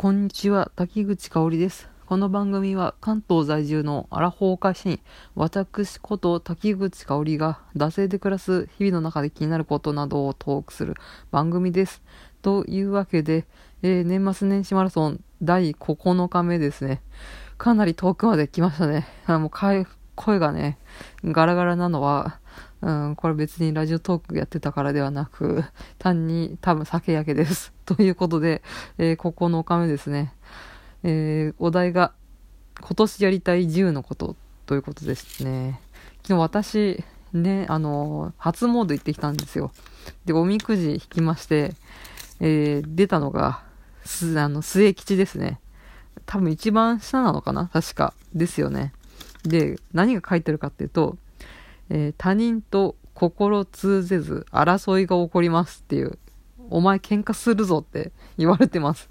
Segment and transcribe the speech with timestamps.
[0.00, 1.90] こんにちは、滝口香織です。
[2.06, 5.00] この番組は関東在住のアラフォー会社員、
[5.34, 10.94] 私こと滝口香織が、惰性で暮らす日々の中で気になることなどをトークする
[11.30, 12.00] 番組です。
[12.40, 13.44] というわけで、
[13.82, 17.02] えー年末年始マラソン第9日目ですね。
[17.58, 19.06] かなり遠くまで来ましたね。
[19.26, 20.78] あもう声がね、
[21.26, 22.38] ガラガラなのは、
[22.82, 25.64] うん、これ別にラジオトークやってたからではなく、
[25.98, 27.72] 単に多分酒焼けです。
[27.84, 28.62] ということで、
[28.98, 30.32] えー9日目ですね。
[31.02, 32.12] えーお題が、
[32.80, 35.80] 今年やりたい10のことということですね。
[36.22, 39.72] 昨日私、ね、あのー初詣行ってきたんですよ。
[40.24, 41.74] で、おみくじ引きまして、
[42.40, 43.62] えー出たのが、
[44.04, 45.60] す、あの、末吉ですね。
[46.24, 47.68] 多分一番下なのかな？
[47.68, 48.14] 確か。
[48.34, 48.92] ですよね。
[49.44, 51.16] で、何が書いてるかっていうと、
[51.90, 56.18] えー他人と心通ぜず争いが起こりますっていう、
[56.70, 59.10] お前喧嘩するぞって言われてます。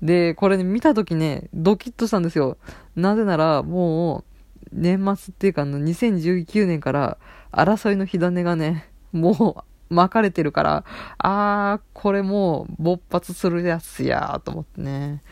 [0.00, 2.56] で、これね、見たときね、ドキッとしたんですよ。
[2.96, 4.24] なぜなら、もう、
[4.72, 7.18] 年末っていうか、あの、2019年から、
[7.52, 10.84] 争いの火種がね、もう、巻かれてるから、
[11.18, 15.22] あー、これもう、勃発するやつやーと思ってね。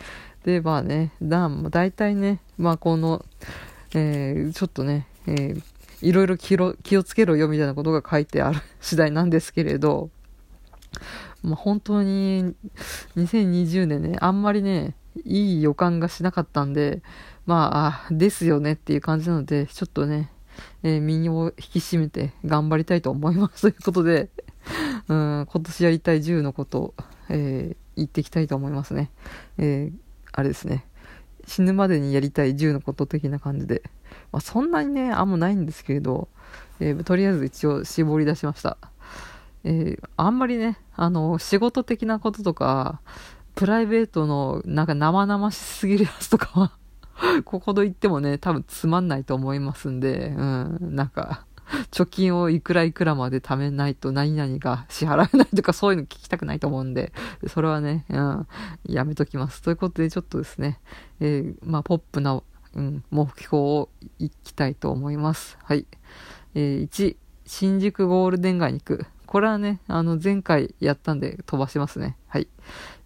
[0.45, 3.25] で、まあね、だ、だいたいね、まあこの、
[3.95, 5.63] えーちょっとね、えー
[6.03, 10.11] いろいろ気をつけろよみたいなことが書いてある次第なんですけれど、
[11.43, 12.55] まあ、本当に
[13.17, 14.95] 2020年ね、あんまりね、
[15.25, 17.03] いい予感がしなかったんで、
[17.47, 20.31] まあ、あですよねっていう感じなので、ちょっとね、
[20.83, 23.63] えー身を引き締めて頑張りたいと思います。
[23.63, 24.29] ということで、
[25.09, 26.95] うん、今年やりたい10のことを、
[27.29, 29.11] えー言っていきたいと思いますね。
[29.59, 30.87] えーあれですね。
[31.53, 33.83] 死ぬまでにやりたい10のこと的な感じで。
[34.33, 36.29] まあ、そんなにね、あんまないんですけれど、
[36.81, 38.79] えーとりあえず一応絞り出しました。
[39.65, 43.03] えーあんまりね、あの、仕事的なこととか、
[43.55, 46.73] プライベートのなんか生々しすぎるやつとかは、
[47.45, 51.45] ここで言ってもね、多分つまんないと思いますんで、うん、なんか、
[51.91, 57.13] 貯金をいくらいくらまで貯めないと何々が支払えないとかそういうの聞きたくないと思うんで、
[57.49, 58.47] それはね、うん、
[58.87, 59.63] やめときます。
[59.63, 60.81] ということでちょっとですね、
[61.21, 62.43] えーまあ、ポップな、
[62.75, 63.89] うん、目標を
[64.19, 65.59] いきたいと思います。
[65.63, 65.87] はい。
[66.55, 67.17] えー1、
[67.47, 69.07] 新宿ゴールデン街に行く。
[69.27, 72.17] これはね、あの、前回やったんで飛ばしますね。
[72.27, 72.49] はい。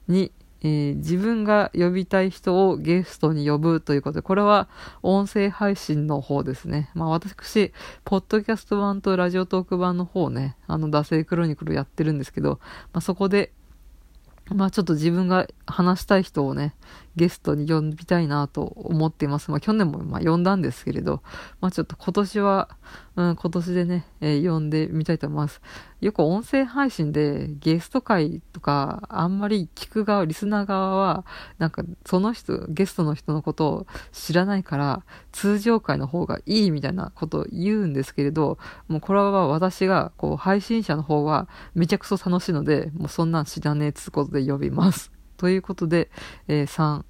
[0.09, 0.33] 2、
[0.67, 4.69] えー自分が呼びたい人をゲストに呼ぶということで、これは
[5.03, 6.91] 音声配信の方ですね。
[6.95, 7.73] まあ私、
[8.05, 12.59] ポッドキャスト版とラジオトーク版の方ね、あの、惰性クロニクルやってるんですけど、
[12.93, 13.53] まあそこで、
[14.55, 16.75] まあちょっと自分が話したい人をね、
[17.15, 19.51] ゲストに呼びたいなと思っています。
[19.51, 21.23] まあ去年もまあ呼んだんですけれど、
[21.61, 22.69] まあちょっと今年は、
[23.17, 25.63] うん、今年でね、えー呼んでみたいと思います。
[26.03, 31.25] よく音声配信でゲスト会とか、あんまり聞く側、リスナー側は、
[31.57, 45.11] なんかその人、ゲストの人のことを知らないから、通常会の方がいいみたいなことを言うんですけれど、もうこれは私が、こう、配信者の方はめちゃくそ楽しいので、もうそんなん知らねえっつうことで呼びます。
[45.39, 46.11] ということで、
[46.49, 47.03] えー3、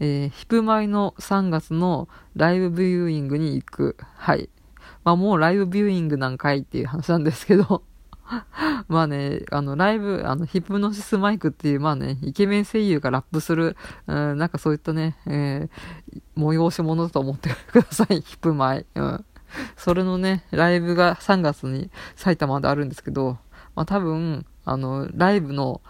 [0.00, 3.96] えーヒプマイの3月のライブビューイングに行く。
[4.16, 4.50] はい。
[5.06, 7.84] まあもうライブビューイングなんかいっていう話なんですけど、
[8.88, 13.76] まあね、あの、ライブ、あの、ヒプノシスマイクっていう、まあね、イケメン声優がラップする、
[14.08, 18.86] うん、なんかそういったね、えー催し物だと思ってください、 ヒプマイ。
[18.96, 19.24] うん。
[19.76, 23.38] それのね、ライブが3月に埼玉であるんですけど、
[23.76, 25.82] まあ多分、あの、ライブの、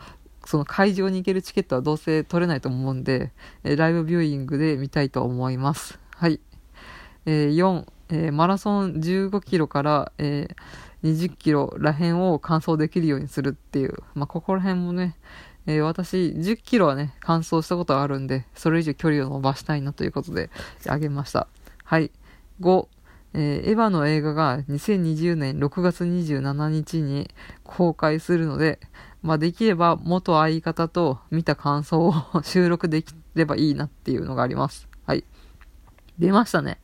[0.44, 3.32] その会場に行けるチケットはどうせ取れないと思うんで、
[3.64, 5.98] えーライブビューイングで見たいと思います。
[6.14, 6.38] はい。
[7.24, 10.56] えー4、えーマラソン15キロから、えー
[11.02, 15.16] 20キロらへんを完走できるようにするっていう、まあ、ここら辺もね、
[15.66, 20.50] えー私、10キロはね、完走したことがあるんで、それ以上距離を伸ばしたいなということで、
[20.88, 21.46] あげました。
[21.84, 22.10] はい。
[22.60, 22.88] 5、
[23.34, 27.30] えーエヴァの映画が2020年6月27日に
[27.64, 28.80] 公開するので、
[29.22, 34.88] まあ、できれば元相方と見た感想を 収録できればいいなっていうのがあります。
[35.04, 35.24] はい。
[36.18, 36.78] 出ましたね。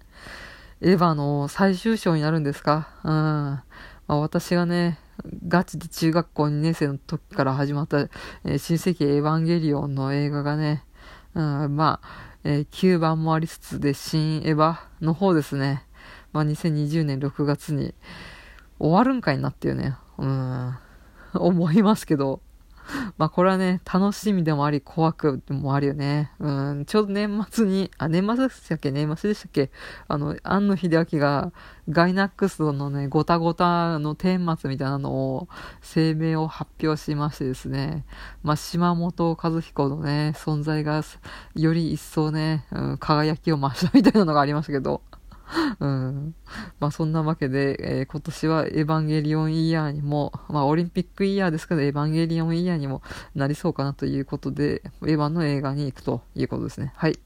[0.84, 2.88] エヴァの最終章になるんですか？
[3.04, 3.12] うん。
[3.12, 3.64] ま
[4.08, 4.98] あ、私がね、
[5.46, 10.82] ガチで中学校2年生の時から始まった、えー新世紀エヴァンゲリオンの映画がね、
[11.34, 12.08] うん、まあ、
[12.42, 15.86] えー9番もありつつで、新エヴァの方ですね。
[16.32, 17.94] まあ、2020年6月に
[18.80, 20.74] 終わるんかいなっていうね、うん、
[21.34, 22.40] 思いますけど、
[23.18, 26.32] まあこれはね、楽しみでもあり、怖くもあるよね。
[26.38, 28.90] うん、ちょうど年末に、あ、年末でしたっけ？
[28.90, 29.70] 年末でしたっけ？
[30.08, 31.52] あの、庵野秀明が
[31.88, 35.48] ガイナックスのね、ごたごたの顛末みたいなのを、
[35.82, 38.04] 声明を発表しましてですね、
[38.42, 41.02] まあ島本和彦のね、存在が
[41.54, 45.02] より一層ね、うん、輝きを増したみたいなのがありましたけど、
[45.80, 46.34] うん。
[46.80, 53.02] まあそんなわけで、えー、今年はエヴァンゲリオンイヤーにも、まあオリンピックイヤーですけど、エヴァンゲリオンイヤーにも
[53.34, 56.92] なりそうかなということで、エヴァンの映画に行くということですね。
[56.96, 57.18] はい。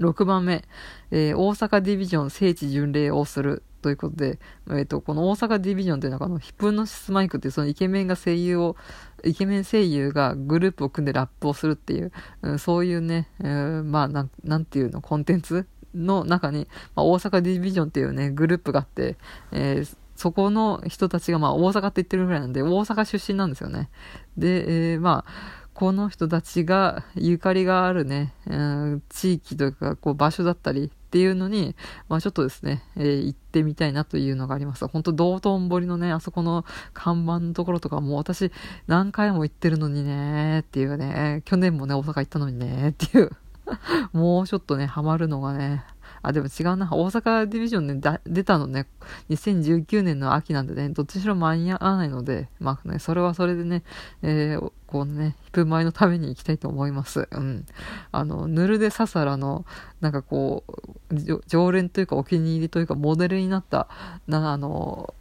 [0.00, 0.64] 6番目、
[1.10, 4.38] えー、大阪ディビジョン聖地巡礼をするということで、
[4.68, 8.76] え、ー、と、この大阪ディビジョンというのは、このヒプノシスマイクっていうそのイケメンが声優を、
[9.24, 19.16] イケメン声優がグループを組んでラップをするっていう、うん、そういうね、えー、まあなん、なんていうの、コンテンツの中に、まあ、大阪ディビジョンっていうね、グループがあって、
[19.52, 23.90] えー、そこの人たちが、まあ、大阪って言ってるぐらいなんで、大阪出身なんですよね。
[24.36, 31.74] で、えー、まあ、この人たちがゆかりがあるね、うん、地域というか、こう、場所だったりっていうのに、
[32.08, 34.86] まあ、ちょっとですね、えー、行ってみたいなというのがあります。
[34.86, 38.52] 本当道頓堀のね、あそこの看板のところとかも私
[38.86, 43.32] 何回も行ってるのにね、っていうね、去年もね、大阪行ったのにね、っていう
[44.12, 45.84] もうちょっとね、ハマるのがね、
[46.22, 46.88] あ、でも違うな。
[46.90, 48.86] 大阪ディビジョンね、出たのね、
[49.28, 53.82] 2019年の秋なんでね、どっちしろ間に合わないので、まあね、それはそれでね、
[54.22, 57.28] えー、こうね、ヒプマイのために行きたいと思います。
[57.30, 57.66] うん。
[58.10, 59.66] あの、ヌルデササラの、
[60.00, 60.64] なんかこ
[61.10, 63.88] う、常連というかお気に入りというかモデルになった、
[64.26, 65.14] な、あの、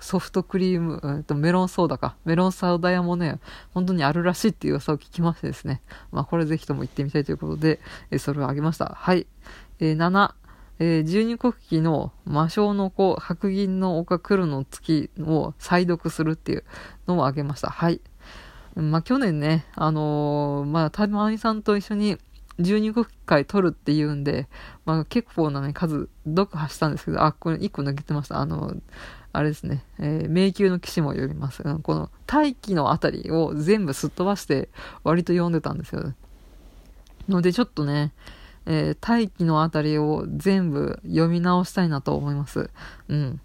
[0.00, 2.16] ソフトクリーム、えっと、メロンソーダか。
[2.24, 3.38] メロンソーダ屋もね、
[3.72, 5.82] 本当にあるらしいっていう噂を聞きましてですね。
[6.12, 7.80] まあ、これぜひとも行ってみたいということで、
[8.10, 8.94] えそれをあげました。
[8.96, 9.26] はい。
[9.80, 10.34] えー、7、
[10.78, 16.64] えー、十二国旗の魔性の子、白銀の丘黒の月を再読するっていう
[17.06, 17.70] のをあげました。
[17.70, 18.00] はい。
[18.74, 22.18] まあ、去年ね、あのー、まあ、たまみさんと一緒に
[22.58, 24.48] 12国旗会取るっていうんで、
[24.84, 28.40] まあ、結構なね、数、読破したんですけど、あ、これ1個抜けてました。
[28.40, 28.74] あの、
[29.34, 31.64] あれですね、えー、迷宮の騎士も読みます。
[31.82, 34.68] この大気のあたりを全部すっ飛ばして
[35.02, 36.14] 割と読んでたんですよ。
[37.28, 38.12] のでちょっとね、
[38.64, 42.70] えー、大気のあたりを全部読み直したいなと思います。
[43.08, 43.40] うん。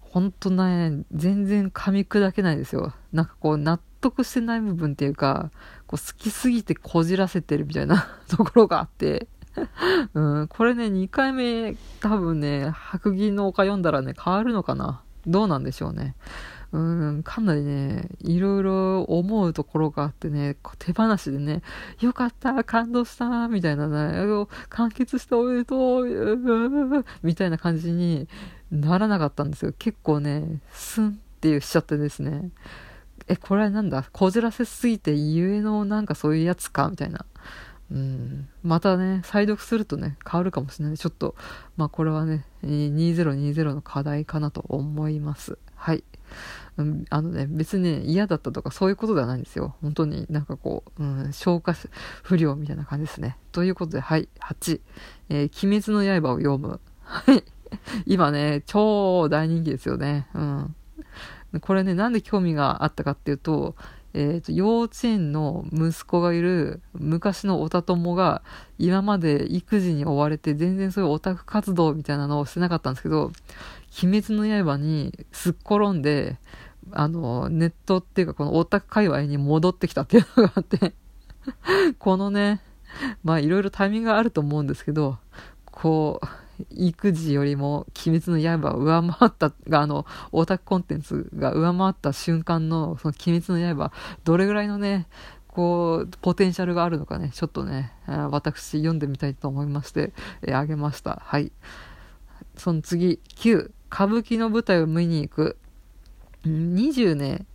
[0.00, 2.94] ほんとね、全然噛み砕けないですよ。
[3.12, 5.50] なんかこう納得してない部分っていうか、
[5.86, 9.28] こう好きすぎてこじらせてるみたいな ところがあって、
[10.14, 15.02] うん、これね、2回目、多分ね、白銀の丘読んだらね、変わるのかな？
[15.26, 16.14] どうなんでしょうね。
[16.72, 21.62] うん、かなりね、いろいろ思うところがあってね、手放しでね、
[22.00, 28.26] よかった、感動した、みたいなね、完結しておめでとう、みたいな感じに
[28.70, 29.74] ならなかったんですよ。
[29.78, 32.48] 結構ね、スンってしちゃってですね、
[33.28, 36.88] え、これはなんだ、こじらせすぎてゆえのなんかそういうやつか？
[36.88, 37.26] みたいな。
[37.92, 40.98] うん、またね、再読するとね、変わるかもしれない。
[40.98, 41.34] ちょっと、
[41.76, 45.58] まあこれはね、2020の課題かなと思います。
[45.74, 46.02] はい。
[46.78, 49.76] うん、あのね、別に、ね、嫌だったとかそういうことではないんですよ。
[49.82, 51.74] 本当になんかこう、うん、消化
[52.22, 53.36] 不良みたいな感じですね。
[53.52, 54.80] ということで、はい、8、
[55.28, 56.80] えー、鬼滅の刃を読む。
[57.02, 57.44] はい。
[58.06, 60.28] 今ね、超大人気ですよね。
[60.32, 60.74] うん。
[61.60, 63.76] これね、なんで興味があったかっていうと、
[64.14, 68.42] えっ、ー、と、幼稚園の息子がいる昔のオタ友が
[68.78, 73.32] 今まで育児に追われて全然そういうオタク活動みたいなのをしてなかったんですけど、
[74.02, 76.38] 鬼滅の刃にすっ転んで、
[76.90, 80.94] あの、ネットっていうかこのオタク界隈に戻ってきたっていうのがあって
[81.98, 82.60] このね、
[83.24, 85.18] まあいろいろタイミングがあると思うんですけど、
[85.64, 86.26] こう、
[86.70, 93.92] 育児よりも鬼滅の刃を上回ったが、あの、オタクコンテンツが上回った瞬間の、その鬼滅の刃、
[94.24, 95.06] どれぐらいのね、
[95.48, 101.22] こう、ポテンシャルがあるのかね、ちょっとね、私読んでみたいと思いまして、えー、あげました。
[101.24, 101.52] はい。
[102.56, 105.58] その次、9、歌舞伎の舞台を見に行く。
[106.44, 107.46] 20ね、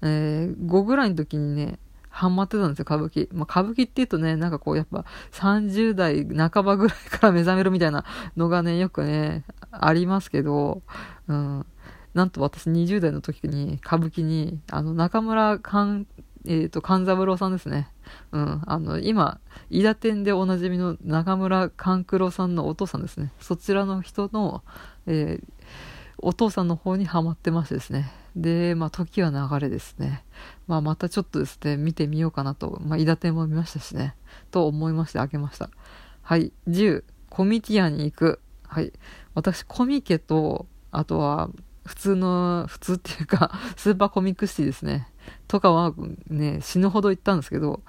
[0.00, 1.78] えー、5ぐらいの時にね、
[2.12, 3.28] ハマってたんですよ、歌舞伎。
[3.32, 8.04] まあ、歌舞伎って言うとね、なんかこう、やっぱ30代半ばぐらいから目覚めるみたいな
[8.36, 10.82] のがね、よくね、ありますけど、
[11.26, 11.66] うん。
[12.12, 16.06] なんと私20代の時に歌舞伎に、あの、中村勘、
[16.46, 17.88] えっ、ー、と、勘三郎さんですね。
[18.32, 18.62] うん。
[18.66, 19.40] あの、今、
[19.70, 23.32] 伊田店でおなじみの中村勘九郎さんのお父さんですね。
[23.40, 24.62] そちらの人の、
[25.06, 25.44] えー、
[26.18, 28.12] お父さんの方にハマってましてですね。
[28.36, 30.24] で、まあ、時は流れですね。
[30.66, 34.14] まあ、またちょっとですね、見てみようかなと、まあ、伊達も見ましたしね、
[34.50, 35.70] と思いましてあげました。
[36.22, 36.52] はい。
[36.68, 38.40] 10、コミティアに行く。
[38.66, 38.92] はい。
[39.34, 41.50] 私、コミケと、あとは、
[41.84, 45.08] 普通の、普通っていうか、 スーパーコミックシティですね。
[45.48, 45.92] とかは
[46.28, 47.82] ね、死ぬほど行ったんですけど、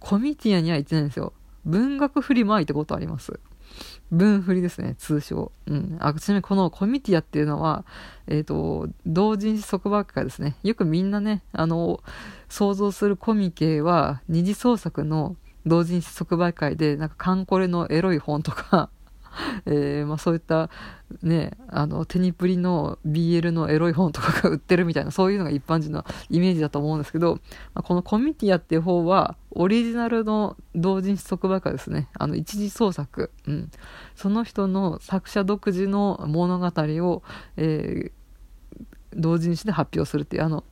[0.00, 1.32] コミティアには行ってないんですよ。
[1.64, 3.38] 文学フリマ行ったことあります。
[4.10, 5.52] 文振りですね、通称。
[5.66, 5.96] うん。
[6.00, 7.84] あ、ちなみにこのコミティアっていうのは、
[8.26, 10.56] えっ、ー、と、同人誌即売会ですね。
[10.62, 12.00] よくみんなね、あの、
[12.48, 18.90] 想像するコミケは、二次創作の同人誌即売会で、なんかカンコレのエロい本とか
[19.66, 20.70] えー、まあ、そういった
[21.22, 27.34] ね、あの、テニプリの BL のエロい本とかが売ってるみたいな、そういうのが一般人のイメージだと思うんですけど、
[27.74, 32.08] まあ、このコミティアっていう方は、オリジナルの同人誌即売会ですね。
[32.18, 33.30] あの、一次創作。
[33.46, 33.70] うん。
[34.14, 37.22] その人の作者独自の物語を、
[37.56, 38.12] えー、
[39.14, 40.64] 同人誌で発表するっていう、あの、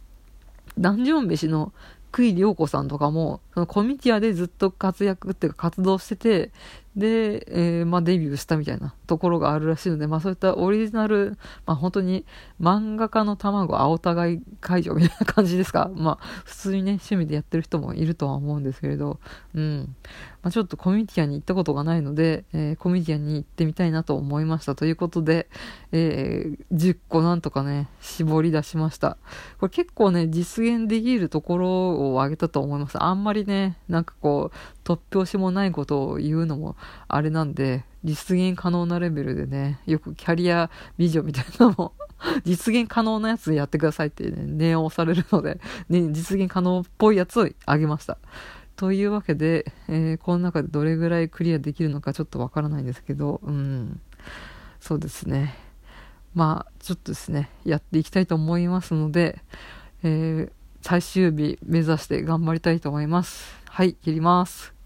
[0.78, 1.72] ダンジョン飯の
[2.12, 6.52] 久井涼子さんとかも、そのコミティアでずっと活躍っていうか活動してて、
[6.96, 7.46] で、
[7.80, 12.24] えー、まあデビューしたみたいなところがあるらしいので、まあそういったオリジナル、まあ本当に
[12.60, 15.90] 漫画家の卵、青互い会場みたいな感じですか？
[15.94, 19.20] まあ普通にね、趣味でやってる人もいるとは思うんですけれど、
[19.54, 19.94] うん。
[20.42, 25.48] まあちょっとコミュニティアに行ったことがないので、えー、コミュニティアに行ってみたいなと思いましたということで、
[25.92, 29.16] えー、10個なんとかね、絞り出しました。
[29.58, 33.02] これ結構ね、実現できるところを挙げたと思います。
[33.02, 36.74] あんまりね、なんかこう、突拍子もないことを言うのも
[37.08, 41.92] あれなんで、実現可能なレベルでね、よくキャリアビジョンみたいなのも
[42.44, 48.18] 実現可能なやつやってくださいってね、念を押されるので、ね、実現可能っぽいやつをあげました。
[48.76, 54.00] というわけで、えー、この中でどれぐらいクリアできるのかちょっとわからないんですけど、うん、
[54.80, 55.54] そうですね。
[56.34, 59.42] まあ、ちょっとですね、やっていきたいと思いますので、
[60.02, 63.54] えー、最終日目指して頑張りたいと思います。
[63.68, 64.79] はい、切ります。